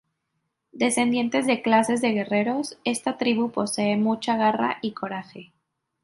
[0.71, 5.51] Descendientes de clases de guerreros, esta tribu posee mucha garra y coraje.